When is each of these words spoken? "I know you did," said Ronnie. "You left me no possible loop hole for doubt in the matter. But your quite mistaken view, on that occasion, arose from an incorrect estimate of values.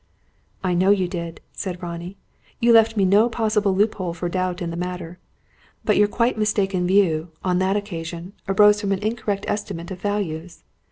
"I 0.63 0.73
know 0.73 0.89
you 0.89 1.07
did," 1.07 1.41
said 1.53 1.83
Ronnie. 1.83 2.17
"You 2.59 2.71
left 2.73 2.97
me 2.97 3.05
no 3.05 3.29
possible 3.29 3.75
loop 3.75 3.93
hole 3.93 4.15
for 4.15 4.29
doubt 4.29 4.59
in 4.59 4.71
the 4.71 4.75
matter. 4.75 5.19
But 5.85 5.95
your 5.95 6.07
quite 6.07 6.39
mistaken 6.39 6.87
view, 6.87 7.29
on 7.43 7.59
that 7.59 7.77
occasion, 7.77 8.33
arose 8.47 8.81
from 8.81 8.93
an 8.93 9.03
incorrect 9.03 9.45
estimate 9.47 9.91
of 9.91 10.01
values. 10.01 10.63